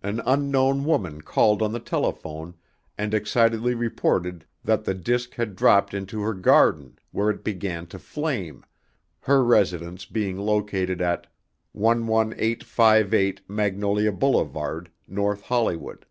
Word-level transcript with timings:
an 0.00 0.22
unknown 0.24 0.84
woman 0.84 1.20
called 1.20 1.60
on 1.60 1.72
the 1.72 1.80
telephone 1.80 2.54
and 2.96 3.12
excitedly 3.12 3.74
reported 3.74 4.44
that 4.62 4.84
the 4.84 4.94
disc 4.94 5.34
had 5.34 5.56
dropped 5.56 5.92
into 5.92 6.20
her 6.20 6.34
garden 6.34 6.96
where 7.10 7.28
it 7.28 7.42
began 7.42 7.84
to 7.84 7.98
flame, 7.98 8.64
her 9.22 9.42
residence 9.42 10.04
being 10.06 10.38
located 10.38 11.00
at 11.00 11.26
11858 11.74 13.40
Magnolia 13.48 14.12
Boulevard, 14.12 14.88
North 15.08 15.42
Hollywood. 15.42 16.06